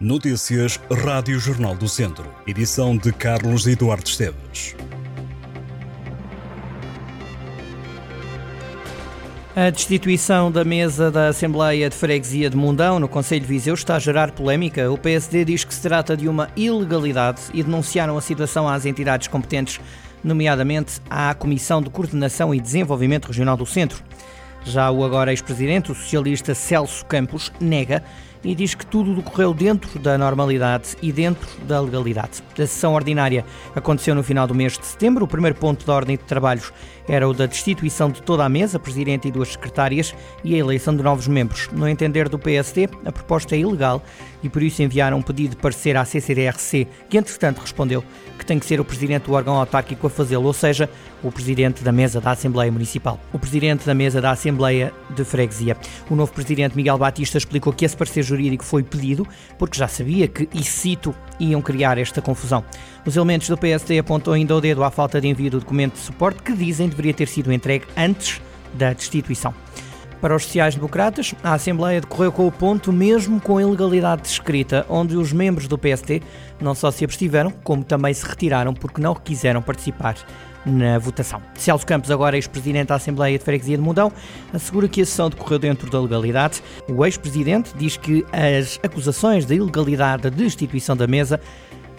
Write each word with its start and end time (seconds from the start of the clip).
Notícias 0.00 0.78
Rádio 1.02 1.40
Jornal 1.40 1.74
do 1.74 1.88
Centro. 1.88 2.32
Edição 2.46 2.96
de 2.96 3.12
Carlos 3.12 3.66
Eduardo 3.66 4.08
Esteves. 4.08 4.76
A 9.56 9.70
destituição 9.70 10.52
da 10.52 10.62
mesa 10.62 11.10
da 11.10 11.26
Assembleia 11.26 11.90
de 11.90 11.96
Freguesia 11.96 12.48
de 12.48 12.56
Mundão 12.56 13.00
no 13.00 13.08
Conselho 13.08 13.40
de 13.40 13.48
Viseu 13.48 13.74
está 13.74 13.96
a 13.96 13.98
gerar 13.98 14.30
polémica. 14.30 14.88
O 14.88 14.96
PSD 14.96 15.44
diz 15.44 15.64
que 15.64 15.74
se 15.74 15.82
trata 15.82 16.16
de 16.16 16.28
uma 16.28 16.48
ilegalidade 16.54 17.40
e 17.52 17.60
denunciaram 17.60 18.16
a 18.16 18.20
situação 18.20 18.68
às 18.68 18.86
entidades 18.86 19.26
competentes, 19.26 19.80
nomeadamente 20.22 21.00
à 21.10 21.34
Comissão 21.34 21.82
de 21.82 21.90
Coordenação 21.90 22.54
e 22.54 22.60
Desenvolvimento 22.60 23.26
Regional 23.26 23.56
do 23.56 23.66
Centro. 23.66 24.00
Já 24.64 24.92
o 24.92 25.04
agora 25.04 25.32
ex-presidente, 25.32 25.90
o 25.90 25.94
socialista 25.94 26.54
Celso 26.54 27.04
Campos, 27.04 27.50
nega 27.60 28.04
e 28.44 28.54
diz 28.54 28.74
que 28.74 28.86
tudo 28.86 29.14
decorreu 29.14 29.52
dentro 29.52 29.98
da 29.98 30.16
normalidade 30.16 30.96
e 31.02 31.12
dentro 31.12 31.48
da 31.66 31.80
legalidade. 31.80 32.42
A 32.52 32.56
sessão 32.56 32.94
ordinária 32.94 33.44
aconteceu 33.74 34.14
no 34.14 34.22
final 34.22 34.46
do 34.46 34.54
mês 34.54 34.78
de 34.78 34.86
setembro. 34.86 35.24
O 35.24 35.28
primeiro 35.28 35.56
ponto 35.56 35.86
da 35.86 35.94
ordem 35.94 36.16
de 36.16 36.24
trabalhos 36.24 36.72
era 37.08 37.28
o 37.28 37.32
da 37.32 37.46
destituição 37.46 38.10
de 38.10 38.22
toda 38.22 38.44
a 38.44 38.48
mesa, 38.48 38.78
presidente 38.78 39.28
e 39.28 39.30
duas 39.30 39.52
secretárias, 39.52 40.14
e 40.44 40.54
a 40.54 40.58
eleição 40.58 40.94
de 40.94 41.02
novos 41.02 41.26
membros. 41.26 41.68
No 41.72 41.88
entender 41.88 42.28
do 42.28 42.38
PSD, 42.38 42.88
a 43.04 43.10
proposta 43.10 43.56
é 43.56 43.58
ilegal 43.60 44.02
e 44.42 44.48
por 44.48 44.62
isso 44.62 44.82
enviaram 44.82 45.18
um 45.18 45.22
pedido 45.22 45.50
de 45.50 45.56
parecer 45.56 45.96
à 45.96 46.04
CCDRC, 46.04 46.86
que 47.08 47.18
entretanto 47.18 47.60
respondeu 47.60 48.04
que 48.38 48.46
tem 48.46 48.58
que 48.58 48.66
ser 48.66 48.80
o 48.80 48.84
presidente 48.84 49.24
do 49.24 49.32
órgão 49.32 49.56
autárquico 49.56 50.06
a 50.06 50.10
fazê-lo, 50.10 50.44
ou 50.44 50.52
seja, 50.52 50.88
o 51.22 51.32
presidente 51.32 51.82
da 51.82 51.90
mesa 51.90 52.20
da 52.20 52.30
Assembleia 52.30 52.70
Municipal, 52.70 53.18
o 53.32 53.38
presidente 53.38 53.84
da 53.84 53.94
mesa 53.94 54.20
da 54.20 54.30
Assembleia 54.30 54.92
de 55.10 55.24
Freguesia. 55.24 55.76
O 56.08 56.14
novo 56.14 56.32
presidente 56.32 56.76
Miguel 56.76 56.98
Batista 56.98 57.38
explicou 57.38 57.72
que 57.72 57.84
esse 57.84 57.96
parecer 57.96 58.22
foi 58.64 58.82
pedido 58.82 59.26
porque 59.58 59.78
já 59.78 59.88
sabia 59.88 60.28
que, 60.28 60.48
e 60.52 60.62
cito, 60.62 61.14
iam 61.38 61.62
criar 61.62 61.98
esta 61.98 62.20
confusão. 62.20 62.64
Os 63.06 63.16
elementos 63.16 63.48
do 63.48 63.56
PSD 63.56 63.98
apontam 63.98 64.32
ainda 64.32 64.54
o 64.54 64.60
dedo 64.60 64.84
à 64.84 64.90
falta 64.90 65.20
de 65.20 65.28
envio 65.28 65.50
do 65.50 65.60
documento 65.60 65.94
de 65.94 66.00
suporte 66.00 66.42
que 66.42 66.52
dizem 66.52 66.88
deveria 66.88 67.14
ter 67.14 67.28
sido 67.28 67.52
entregue 67.52 67.86
antes 67.96 68.40
da 68.74 68.92
destituição. 68.92 69.54
Para 70.20 70.34
os 70.34 70.44
sociais-democratas, 70.44 71.32
a 71.44 71.54
Assembleia 71.54 72.00
decorreu 72.00 72.32
com 72.32 72.46
o 72.46 72.52
ponto 72.52 72.92
mesmo 72.92 73.40
com 73.40 73.58
a 73.58 73.62
ilegalidade 73.62 74.22
descrita, 74.22 74.84
onde 74.88 75.16
os 75.16 75.32
membros 75.32 75.68
do 75.68 75.78
PSD 75.78 76.20
não 76.60 76.74
só 76.74 76.90
se 76.90 77.04
abstiveram, 77.04 77.52
como 77.62 77.84
também 77.84 78.12
se 78.12 78.26
retiraram 78.26 78.74
porque 78.74 79.00
não 79.00 79.14
quiseram 79.14 79.62
participar 79.62 80.16
na 80.66 80.98
votação. 80.98 81.40
Celso 81.54 81.86
Campos, 81.86 82.10
agora 82.10 82.36
ex-presidente 82.36 82.88
da 82.88 82.96
Assembleia 82.96 83.38
de 83.38 83.44
Freguesia 83.44 83.76
de 83.76 83.82
Mundão, 83.82 84.12
assegura 84.52 84.88
que 84.88 85.00
a 85.00 85.06
sessão 85.06 85.30
decorreu 85.30 85.58
dentro 85.58 85.88
da 85.88 86.00
legalidade. 86.00 86.62
O 86.88 87.04
ex-presidente 87.06 87.72
diz 87.76 87.96
que 87.96 88.24
as 88.32 88.78
acusações 88.82 89.46
de 89.46 89.54
ilegalidade 89.54 90.24
da 90.24 90.30
destituição 90.30 90.96
da 90.96 91.06
mesa 91.06 91.40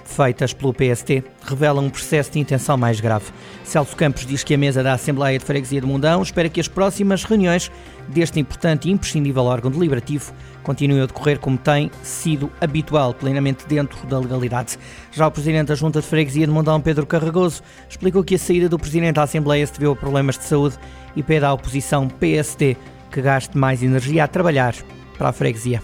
feitas 0.10 0.54
pelo 0.54 0.74
PST 0.74 1.24
revelam 1.44 1.86
um 1.86 1.90
processo 1.90 2.32
de 2.32 2.40
intenção 2.40 2.78
mais 2.78 3.00
grave. 3.00 3.26
Celso 3.64 3.96
Campos 3.96 4.26
diz 4.26 4.44
que 4.44 4.54
a 4.54 4.58
mesa 4.58 4.84
da 4.84 4.94
Assembleia 4.94 5.38
de 5.38 5.46
Freguesia 5.46 5.80
de 5.80 5.88
Mundão 5.88 6.22
espera 6.22 6.50
que 6.50 6.60
as 6.60 6.68
próximas 6.68 7.24
reuniões 7.24 7.72
deste 8.08 8.40
importante 8.40 8.88
e 8.88 8.92
imprescindível 8.92 9.44
órgão 9.44 9.72
deliberativo 9.72 10.34
continuem 10.64 11.02
a 11.02 11.06
decorrer 11.06 11.40
como 11.40 11.58
tem 11.58 11.92
sido 12.04 12.52
habitual, 12.60 13.14
plenamente 13.14 13.66
dentro 13.68 14.06
da 14.08 14.20
legalidade. 14.20 14.78
Já 15.12 15.28
o 15.28 15.32
Presidente 15.32 15.68
da 15.68 15.76
Junta 15.76 16.02
de 16.02 16.08
Freguesia 16.08 16.46
de 16.46 16.52
Mundão, 16.52 16.82
Pedro 16.82 17.06
Carregoso, 17.06 17.62
explicou 17.90 18.24
que 18.24 18.36
a 18.36 18.40
saída 18.40 18.68
do 18.68 18.80
Presidente 18.80 19.16
da 19.16 19.24
Assembleia 19.24 19.66
se 19.66 19.74
deveu 19.74 19.94
a 19.94 19.96
problemas 19.96 20.38
de 20.38 20.44
saúde 20.44 20.78
e 21.16 21.24
pede 21.24 21.46
à 21.46 21.54
oposição 21.54 22.08
PST 22.08 22.78
que 23.12 23.22
gaste 23.22 23.58
mais 23.58 23.82
energia 23.82 24.24
a 24.24 24.28
trabalhar 24.28 24.76
para 25.18 25.30
a 25.30 25.34
freguesia. 25.34 25.82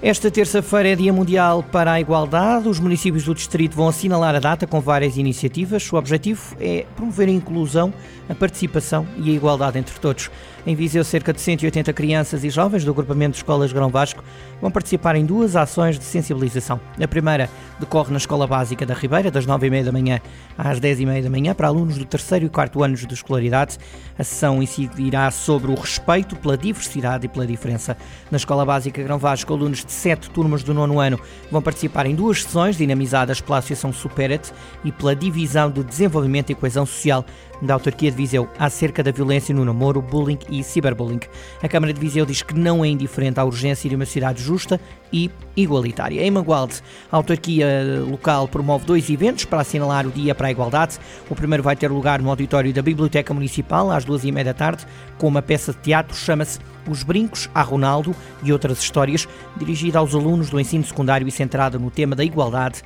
Esta 0.00 0.30
terça-feira 0.30 0.90
é 0.90 0.94
Dia 0.94 1.12
Mundial 1.12 1.60
para 1.60 1.90
a 1.90 2.00
Igualdade. 2.00 2.68
Os 2.68 2.78
municípios 2.78 3.24
do 3.24 3.34
Distrito 3.34 3.74
vão 3.74 3.88
assinalar 3.88 4.32
a 4.32 4.38
data 4.38 4.64
com 4.64 4.80
várias 4.80 5.16
iniciativas. 5.16 5.92
O 5.92 5.96
objetivo 5.96 6.54
é 6.60 6.86
promover 6.94 7.28
a 7.28 7.32
inclusão, 7.32 7.92
a 8.28 8.34
participação 8.34 9.04
e 9.16 9.28
a 9.28 9.32
igualdade 9.32 9.76
entre 9.76 9.98
todos. 9.98 10.30
Em 10.64 10.74
Viseu, 10.74 11.02
cerca 11.02 11.32
de 11.32 11.40
180 11.40 11.92
crianças 11.92 12.44
e 12.44 12.50
jovens 12.50 12.84
do 12.84 12.90
agrupamento 12.90 13.32
de 13.32 13.38
escolas 13.38 13.72
Grão 13.72 13.88
Vasco 13.88 14.22
vão 14.60 14.70
participar 14.70 15.16
em 15.16 15.24
duas 15.24 15.56
ações 15.56 15.98
de 15.98 16.04
sensibilização. 16.04 16.80
A 17.00 17.08
primeira 17.08 17.48
decorre 17.80 18.10
na 18.10 18.18
Escola 18.18 18.46
Básica 18.46 18.84
da 18.84 18.94
Ribeira, 18.94 19.30
das 19.30 19.46
9h30 19.46 19.84
da 19.84 19.92
manhã 19.92 20.20
às 20.56 20.78
10h30 20.78 21.22
da 21.22 21.30
manhã, 21.30 21.54
para 21.54 21.68
alunos 21.68 21.96
do 21.96 22.04
terceiro 22.04 22.44
e 22.44 22.48
quarto 22.48 22.84
anos 22.84 23.04
de 23.04 23.14
escolaridade. 23.14 23.78
A 24.18 24.22
sessão 24.22 24.62
incidirá 24.62 25.30
sobre 25.30 25.70
o 25.70 25.74
respeito 25.74 26.36
pela 26.36 26.56
diversidade 26.56 27.26
e 27.26 27.28
pela 27.28 27.46
diferença. 27.46 27.96
Na 28.30 28.36
Escola 28.36 28.64
Básica 28.64 29.02
Grão 29.02 29.18
Vasco, 29.18 29.52
alunos 29.52 29.82
sete 29.92 30.30
turmas 30.30 30.62
do 30.62 30.74
nono 30.74 31.00
ano 31.00 31.18
vão 31.50 31.62
participar 31.62 32.06
em 32.06 32.14
duas 32.14 32.42
sessões 32.42 32.76
dinamizadas 32.76 33.40
pela 33.40 33.58
Associação 33.58 33.92
Superet 33.92 34.52
e 34.84 34.92
pela 34.92 35.14
Divisão 35.14 35.70
de 35.70 35.82
Desenvolvimento 35.82 36.50
e 36.50 36.54
Coesão 36.54 36.86
Social 36.86 37.24
da 37.60 37.74
autarquia 37.74 38.10
de 38.10 38.16
Viseu 38.16 38.48
acerca 38.58 39.02
da 39.02 39.10
violência 39.10 39.54
no 39.54 39.64
namoro, 39.64 40.00
bullying 40.00 40.38
e 40.48 40.62
ciberbullying. 40.62 41.20
A 41.62 41.68
Câmara 41.68 41.92
de 41.92 42.00
Viseu 42.00 42.24
diz 42.24 42.42
que 42.42 42.54
não 42.54 42.84
é 42.84 42.88
indiferente 42.88 43.40
à 43.40 43.44
urgência 43.44 43.88
de 43.88 43.96
uma 43.96 44.06
cidade 44.06 44.42
justa 44.42 44.80
e 45.12 45.30
igualitária. 45.56 46.20
Em 46.20 46.30
Mangualde, 46.30 46.80
a 47.10 47.16
autarquia 47.16 47.66
local 48.08 48.46
promove 48.46 48.84
dois 48.84 49.10
eventos 49.10 49.44
para 49.44 49.60
assinalar 49.60 50.06
o 50.06 50.10
Dia 50.10 50.34
para 50.34 50.48
a 50.48 50.50
Igualdade. 50.50 50.98
O 51.28 51.34
primeiro 51.34 51.62
vai 51.62 51.74
ter 51.74 51.90
lugar 51.90 52.20
no 52.22 52.30
auditório 52.30 52.72
da 52.72 52.82
Biblioteca 52.82 53.34
Municipal 53.34 53.90
às 53.90 54.04
duas 54.04 54.24
e 54.24 54.30
meia 54.30 54.44
da 54.44 54.54
tarde, 54.54 54.86
com 55.18 55.26
uma 55.26 55.42
peça 55.42 55.72
de 55.72 55.78
teatro 55.78 56.16
chama-se 56.16 56.58
Os 56.88 57.02
Brincos 57.02 57.48
a 57.54 57.62
Ronaldo 57.62 58.14
e 58.42 58.52
outras 58.52 58.78
histórias, 58.78 59.28
dirigida 59.56 59.98
aos 59.98 60.14
alunos 60.14 60.50
do 60.50 60.58
ensino 60.58 60.84
secundário 60.84 61.26
e 61.28 61.30
centrada 61.30 61.78
no 61.78 61.90
tema 61.90 62.16
da 62.16 62.24
igualdade 62.24 62.82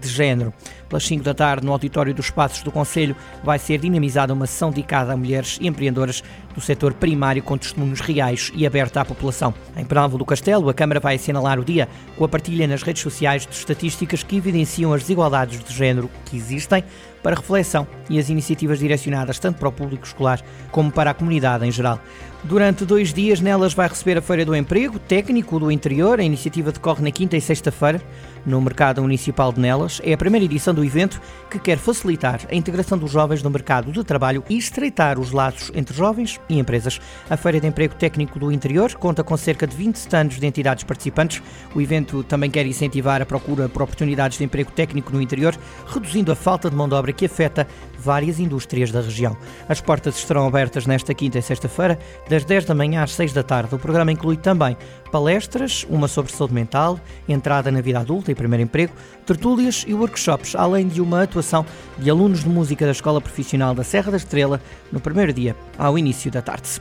de 0.00 0.08
género. 0.08 0.52
Pelas 0.88 1.04
5 1.06 1.24
da 1.24 1.34
tarde, 1.34 1.66
no 1.66 1.72
auditório 1.72 2.14
dos 2.14 2.30
Passos 2.30 2.62
do 2.62 2.70
Conselho, 2.70 3.16
vai 3.42 3.58
ser 3.58 3.78
dinamizada 3.78 4.32
uma 4.32 4.46
sessão 4.46 4.70
dedicada 4.70 5.12
a 5.12 5.16
mulheres 5.16 5.58
empreendedoras 5.60 6.22
do 6.54 6.60
setor 6.60 6.94
primário 6.94 7.42
com 7.42 7.58
testemunhos 7.58 8.00
reais 8.00 8.52
e 8.54 8.66
aberta 8.66 9.00
à 9.00 9.04
população. 9.04 9.52
Em 9.76 9.84
Penalvo 9.84 10.16
do 10.16 10.24
Castelo, 10.24 10.68
a 10.68 10.74
Câmara 10.74 11.00
vai 11.00 11.16
assinalar 11.16 11.58
o 11.58 11.64
dia 11.64 11.88
com 12.16 12.24
a 12.24 12.28
partilha 12.28 12.66
nas 12.66 12.82
redes 12.82 13.02
sociais 13.02 13.46
de 13.46 13.54
estatísticas 13.54 14.22
que 14.22 14.36
evidenciam 14.36 14.92
as 14.92 15.02
desigualdades 15.02 15.62
de 15.62 15.74
género 15.74 16.08
que 16.24 16.36
existem 16.36 16.84
para 17.26 17.34
reflexão 17.34 17.88
e 18.08 18.20
as 18.20 18.28
iniciativas 18.28 18.78
direcionadas 18.78 19.40
tanto 19.40 19.58
para 19.58 19.68
o 19.68 19.72
público 19.72 20.06
escolar 20.06 20.40
como 20.70 20.92
para 20.92 21.10
a 21.10 21.14
comunidade 21.14 21.66
em 21.66 21.72
geral. 21.72 22.00
Durante 22.44 22.84
dois 22.84 23.12
dias, 23.12 23.40
nelas 23.40 23.74
vai 23.74 23.88
receber 23.88 24.16
a 24.16 24.22
Feira 24.22 24.44
do 24.44 24.54
Emprego 24.54 25.00
Técnico 25.00 25.58
do 25.58 25.68
Interior. 25.68 26.20
A 26.20 26.22
iniciativa 26.22 26.70
decorre 26.70 27.02
na 27.02 27.10
quinta 27.10 27.36
e 27.36 27.40
sexta-feira 27.40 28.00
no 28.46 28.60
Mercado 28.60 29.02
Municipal 29.02 29.52
de 29.52 29.58
Nelas. 29.58 30.00
É 30.04 30.12
a 30.12 30.16
primeira 30.16 30.44
edição 30.44 30.72
do 30.72 30.84
evento 30.84 31.20
que 31.50 31.58
quer 31.58 31.76
facilitar 31.76 32.42
a 32.48 32.54
integração 32.54 32.96
dos 32.96 33.10
jovens 33.10 33.42
no 33.42 33.50
mercado 33.50 33.90
de 33.90 34.04
trabalho 34.04 34.44
e 34.48 34.56
estreitar 34.56 35.18
os 35.18 35.32
laços 35.32 35.72
entre 35.74 35.96
jovens 35.96 36.40
e 36.48 36.56
empresas. 36.56 37.00
A 37.28 37.36
Feira 37.36 37.58
de 37.58 37.66
Emprego 37.66 37.96
Técnico 37.96 38.38
do 38.38 38.52
Interior 38.52 38.94
conta 38.94 39.24
com 39.24 39.36
cerca 39.36 39.66
de 39.66 39.74
20 39.74 39.96
stands 39.96 40.38
de 40.38 40.46
entidades 40.46 40.84
participantes. 40.84 41.42
O 41.74 41.80
evento 41.80 42.22
também 42.22 42.48
quer 42.48 42.64
incentivar 42.64 43.20
a 43.20 43.26
procura 43.26 43.68
por 43.68 43.82
oportunidades 43.82 44.38
de 44.38 44.44
emprego 44.44 44.70
técnico 44.70 45.12
no 45.12 45.20
interior, 45.20 45.58
reduzindo 45.88 46.30
a 46.30 46.36
falta 46.36 46.70
de 46.70 46.76
mão 46.76 46.88
de 46.88 46.94
obra 46.94 47.12
que 47.16 47.26
afeta 47.26 47.66
várias 47.98 48.38
indústrias 48.38 48.92
da 48.92 49.00
região. 49.00 49.36
As 49.68 49.80
portas 49.80 50.16
estarão 50.16 50.46
abertas 50.46 50.86
nesta 50.86 51.12
quinta 51.14 51.38
e 51.38 51.42
sexta-feira, 51.42 51.98
das 52.28 52.44
10 52.44 52.66
da 52.66 52.74
manhã 52.74 53.02
às 53.02 53.12
6 53.14 53.32
da 53.32 53.42
tarde. 53.42 53.74
O 53.74 53.78
programa 53.78 54.12
inclui 54.12 54.36
também 54.36 54.76
palestras, 55.10 55.84
uma 55.88 56.06
sobre 56.06 56.32
saúde 56.32 56.54
mental, 56.54 57.00
entrada 57.28 57.70
na 57.70 57.80
vida 57.80 57.98
adulta 57.98 58.30
e 58.30 58.34
primeiro 58.34 58.62
emprego, 58.62 58.92
tertúlias 59.24 59.84
e 59.86 59.94
workshops, 59.94 60.54
além 60.54 60.86
de 60.86 61.00
uma 61.00 61.22
atuação 61.22 61.64
de 61.98 62.10
alunos 62.10 62.44
de 62.44 62.48
música 62.48 62.84
da 62.84 62.92
Escola 62.92 63.20
Profissional 63.20 63.74
da 63.74 63.82
Serra 63.82 64.10
da 64.10 64.16
Estrela 64.16 64.60
no 64.92 65.00
primeiro 65.00 65.32
dia, 65.32 65.56
ao 65.78 65.98
início 65.98 66.30
da 66.30 66.42
tarde. 66.42 66.80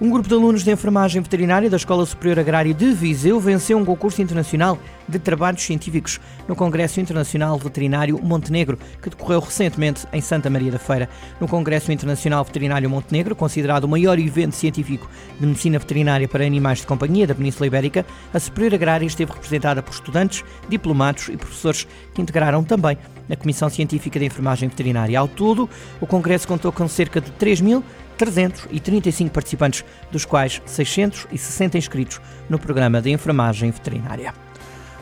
Um 0.00 0.10
grupo 0.10 0.28
de 0.28 0.34
alunos 0.34 0.62
de 0.62 0.70
enfermagem 0.70 1.20
veterinária 1.20 1.68
da 1.68 1.76
Escola 1.76 2.06
Superior 2.06 2.38
Agrária 2.38 2.72
de 2.72 2.92
Viseu 2.92 3.40
venceu 3.40 3.76
um 3.76 3.84
concurso 3.84 4.22
internacional 4.22 4.78
de 5.08 5.18
trabalhos 5.18 5.62
científicos 5.62 6.20
no 6.46 6.54
Congresso 6.54 7.00
Internacional 7.00 7.58
Veterinário 7.58 8.16
Montenegro, 8.22 8.78
que 9.02 9.10
decorreu 9.10 9.40
recentemente 9.40 10.06
em 10.12 10.20
Santa 10.20 10.48
Maria 10.48 10.70
da 10.70 10.78
Feira. 10.78 11.08
No 11.40 11.48
Congresso 11.48 11.90
Internacional 11.90 12.44
Veterinário 12.44 12.88
Montenegro, 12.88 13.34
considerado 13.34 13.84
o 13.84 13.88
maior 13.88 14.20
evento 14.20 14.54
científico 14.54 15.10
de 15.40 15.44
medicina 15.44 15.80
veterinária 15.80 16.28
para 16.28 16.46
animais 16.46 16.78
de 16.78 16.86
companhia 16.86 17.26
da 17.26 17.34
Península 17.34 17.66
Ibérica, 17.66 18.06
a 18.32 18.38
Superior 18.38 18.74
Agrária 18.74 19.04
esteve 19.04 19.32
representada 19.32 19.82
por 19.82 19.92
estudantes, 19.92 20.44
diplomados 20.68 21.28
e 21.28 21.36
professores 21.36 21.88
que 22.14 22.22
integraram 22.22 22.62
também 22.62 22.96
a 23.28 23.34
Comissão 23.34 23.68
Científica 23.68 24.16
de 24.16 24.26
Enfermagem 24.26 24.68
Veterinária. 24.68 25.18
Ao 25.18 25.26
todo, 25.26 25.68
o 26.00 26.06
Congresso 26.06 26.46
contou 26.46 26.70
com 26.70 26.86
cerca 26.86 27.20
de 27.20 27.32
3 27.32 27.60
mil 27.60 27.82
335 28.18 29.32
participantes, 29.32 29.84
dos 30.10 30.24
quais 30.24 30.60
660 30.66 31.78
inscritos 31.78 32.20
no 32.48 32.58
programa 32.58 33.00
de 33.00 33.10
enfermagem 33.10 33.70
veterinária. 33.70 34.34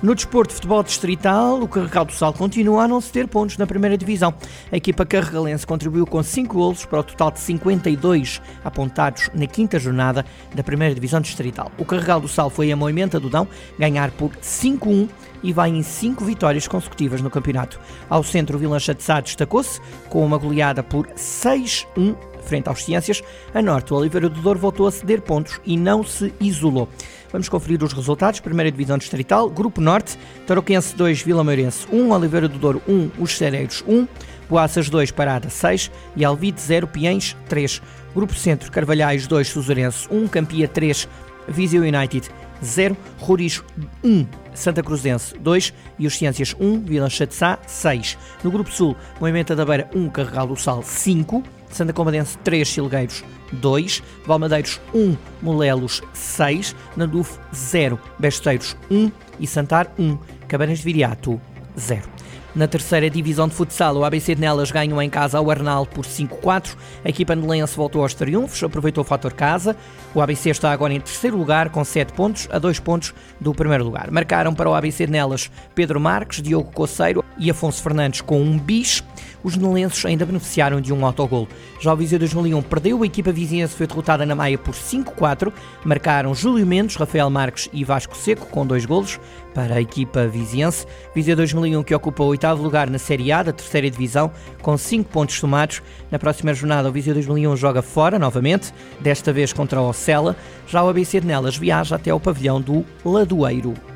No 0.03 0.15
desporto 0.15 0.51
de 0.51 0.57
futebol 0.57 0.83
distrital, 0.83 1.59
o 1.63 1.67
Carregal 1.67 2.05
do 2.05 2.13
Sal 2.13 2.31
continua 2.31 2.85
a 2.85 2.89
não 2.89 3.01
se 3.01 3.11
ter 3.11 3.27
pontos 3.27 3.57
na 3.57 3.67
primeira 3.67 3.97
divisão. 3.97 4.35
A 4.71 4.77
equipa 4.77 5.07
carregalense 5.07 5.67
contribuiu 5.67 6.07
com 6.07 6.23
5 6.23 6.53
golos 6.55 6.85
para 6.85 7.01
o 7.01 7.03
total 7.03 7.31
de 7.31 7.41
52 7.41 8.43
apontados 8.63 9.31
na 9.33 9.47
quinta 9.47 9.79
jornada 9.79 10.23
da 10.55 10.63
primeira 10.63 10.95
divisão 10.95 11.19
distrital. 11.19 11.73
O 11.79 11.85
Carregal 11.87 12.21
do 12.21 12.29
Sal 12.29 12.51
foi 12.51 12.71
a 12.71 12.77
Moimenta 12.77 13.19
do 13.19 13.31
Dão 13.31 13.49
ganhar 13.79 14.11
por 14.11 14.33
5-1 14.37 15.09
e 15.43 15.51
vai 15.51 15.71
em 15.71 15.83
5 15.83 16.23
vitórias 16.27 16.69
consecutivas 16.69 17.23
no 17.23 17.31
campeonato. 17.31 17.81
Ao 18.11 18.23
centro, 18.23 18.59
o 18.59 18.61
Vilancha 18.61 18.95
de 18.95 19.03
Sá 19.03 19.19
destacou-se 19.21 19.81
com 20.11 20.25
uma 20.27 20.37
goleada 20.37 20.83
por 20.83 21.07
6-1 21.07 22.15
frente 22.47 22.69
aos 22.69 22.85
Ciências. 22.85 23.23
A 23.53 23.61
Norte, 23.61 23.93
o 23.93 23.97
Oliveira 23.97 24.29
do 24.29 24.41
Douro 24.41 24.59
voltou 24.59 24.87
a 24.87 24.91
ceder 24.91 25.21
pontos 25.21 25.61
e 25.65 25.77
não 25.77 26.05
se 26.05 26.33
isolou. 26.41 26.89
Vamos 27.31 27.49
conferir 27.49 27.83
os 27.83 27.93
resultados. 27.93 28.41
Primeira 28.41 28.71
Divisão 28.71 28.99
Distrital, 28.99 29.51
Grupo 29.51 29.81
Norte, 29.81 30.19
Tarouquense 30.47 30.95
2, 30.97 31.23
Vila 31.23 31.45
Meirense 31.45 31.87
1, 31.93 32.11
Oliveira 32.11 32.49
do 32.49 32.59
Douro 32.59 32.83
1, 32.89 33.11
Os 33.19 33.37
Cereiros 33.37 33.85
1, 33.87 34.07
Boaças 34.49 34.89
2, 34.89 35.11
Parada 35.11 35.51
6 35.51 35.91
e 36.17 36.25
Alvite 36.25 36.61
0, 36.61 36.87
Piens 36.87 37.37
3. 37.49 37.83
Grupo 38.15 38.35
Centro, 38.35 38.71
Carvalhais 38.71 39.27
2, 39.27 39.49
Suzarense 39.49 40.09
1, 40.11 40.29
Campia 40.29 40.69
3, 40.69 41.09
Viseu 41.49 41.83
United 41.83 42.31
0, 42.65 42.97
Roriz 43.19 43.63
1, 44.03 44.27
Santa 44.57 44.83
Cruzense 44.83 45.39
2 45.39 45.73
e 45.99 46.07
os 46.07 46.17
Ciências 46.17 46.55
1, 46.59 46.81
Vila 46.81 47.09
Sá 47.11 47.59
6. 47.67 48.19
No 48.43 48.51
Grupo 48.51 48.71
Sul, 48.71 48.97
Moimenta 49.21 49.55
da 49.55 49.65
Beira 49.65 49.89
1, 49.95 50.09
Carregal 50.11 50.47
do 50.47 50.57
Sal 50.57 50.83
5, 50.83 51.43
Santa 51.71 51.93
Comadense 51.93 52.39
3, 52.39 52.67
Silgueiros 52.67 53.25
2, 53.53 54.03
Valmadeiros 54.27 54.81
1, 54.95 55.17
Molelos 55.43 56.03
6, 56.13 56.75
Nanduf 56.97 57.39
0, 57.55 57.99
Besteiros 58.19 58.77
1 58.91 59.11
e 59.39 59.47
Santar 59.47 59.93
1, 59.99 60.19
Cabanas 60.49 60.79
de 60.79 60.85
Viriato 60.85 61.41
0. 61.79 62.16
Na 62.57 62.67
terceira 62.67 63.11
divisão 63.11 63.47
de 63.47 63.55
futsal, 63.55 63.95
o 63.99 64.03
ABC 64.03 64.35
de 64.35 64.41
Nelas 64.41 64.71
ganhou 64.71 65.03
em 65.03 65.11
casa 65.11 65.37
ao 65.37 65.51
Arnal 65.51 65.85
por 65.85 66.07
5-4. 66.07 66.75
A 67.05 67.11
equipa 67.11 67.37
nelense 67.37 67.77
voltou 67.77 68.01
aos 68.01 68.15
triunfos, 68.15 68.63
aproveitou 68.63 69.05
o 69.05 69.07
fator 69.07 69.35
casa. 69.35 69.77
O 70.15 70.23
ABC 70.23 70.49
está 70.49 70.73
agora 70.73 70.95
em 70.95 71.01
terceiro 71.01 71.37
lugar 71.37 71.69
com 71.69 71.85
7 71.85 72.15
pontos, 72.15 72.49
a 72.51 72.59
2 72.59 72.81
pontos 72.81 73.13
do 73.39 73.53
primeiro 73.53 73.85
lugar. 73.85 74.11
Marcaram 74.11 74.55
para 74.55 74.71
o 74.71 74.75
ABC 74.75 75.05
de 75.05 75.13
Nelas 75.13 75.51
Pedro 75.75 76.01
Marques, 76.01 76.41
Diogo 76.41 76.73
Coceiro 76.73 77.23
e 77.39 77.51
Afonso 77.51 77.83
Fernandes 77.83 78.21
com 78.21 78.41
um 78.41 78.59
bis 78.59 79.03
os 79.47 79.57
nelenses 79.57 80.05
ainda 80.05 80.27
beneficiaram 80.27 80.81
de 80.81 80.93
um 80.93 81.07
autogol. 81.07 81.47
Já 81.81 81.93
o 81.93 81.97
Viseu 81.97 82.19
2001 82.19 82.63
perdeu, 82.63 83.03
a 83.05 83.07
equipa 83.07 83.31
vizinhense 83.31 83.77
foi 83.77 83.87
derrotada 83.87 84.27
na 84.27 84.35
Maia 84.35 84.59
por 84.59 84.75
5-4. 84.75 85.53
Marcaram 85.85 86.35
Júlio 86.35 86.67
Mendes, 86.67 86.97
Rafael 86.97 87.31
Marques 87.31 87.69
e 87.73 87.85
Vasco 87.85 88.17
Seco 88.17 88.47
com 88.47 88.67
dois 88.67 88.85
golos 88.85 89.21
para 89.55 89.77
a 89.77 89.81
equipa 89.81 90.27
viziense. 90.27 90.85
Viseu 91.15 91.37
2001 91.37 91.85
que 91.85 91.95
ocupa 91.95 92.25
o 92.25 92.27
oitavo 92.27 92.61
lugar 92.61 92.91
na 92.91 92.99
Série 92.99 93.31
A 93.31 93.45
da 93.45 93.53
terceira 93.53 93.89
divisão 93.89 94.33
com 94.63 94.77
5 94.77 95.09
pontos 95.11 95.37
somados. 95.37 95.81
Na 96.11 96.19
próxima 96.19 96.53
jornada 96.53 96.89
o 96.89 96.93
Viseu 96.93 97.15
2001 97.15 97.57
joga 97.57 97.83
fora 97.83 98.19
novamente, 98.19 98.75
desta 99.01 99.33
vez 99.33 99.53
contra 99.53 99.81
o 99.81 99.89
Ocela. 99.89 100.37
Já 100.67 100.83
o 100.83 100.89
ABC 100.89 101.21
de 101.21 101.27
Nelas 101.29 101.57
viaja 101.57 101.95
até 101.95 102.13
o 102.13 102.19
pavilhão 102.19 102.61
do 102.61 102.85
Ladoeiro. 103.05 103.96